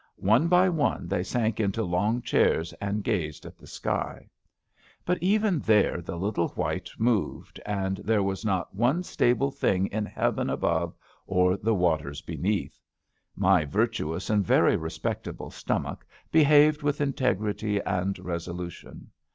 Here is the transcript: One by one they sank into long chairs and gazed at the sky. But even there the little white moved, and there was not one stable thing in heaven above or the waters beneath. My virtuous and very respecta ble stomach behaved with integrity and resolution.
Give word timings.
One 0.17 0.47
by 0.47 0.67
one 0.67 1.07
they 1.07 1.21
sank 1.21 1.59
into 1.59 1.83
long 1.83 2.23
chairs 2.23 2.73
and 2.81 3.03
gazed 3.03 3.45
at 3.45 3.59
the 3.59 3.67
sky. 3.67 4.31
But 5.05 5.21
even 5.21 5.59
there 5.59 6.01
the 6.01 6.15
little 6.17 6.47
white 6.47 6.89
moved, 6.97 7.61
and 7.67 7.97
there 7.97 8.23
was 8.23 8.43
not 8.43 8.73
one 8.73 9.03
stable 9.03 9.51
thing 9.51 9.85
in 9.91 10.07
heaven 10.07 10.49
above 10.49 10.95
or 11.27 11.55
the 11.55 11.75
waters 11.75 12.21
beneath. 12.23 12.81
My 13.35 13.63
virtuous 13.63 14.31
and 14.31 14.43
very 14.43 14.75
respecta 14.75 15.37
ble 15.37 15.51
stomach 15.51 16.03
behaved 16.31 16.81
with 16.81 16.99
integrity 16.99 17.79
and 17.83 18.17
resolution. 18.17 19.11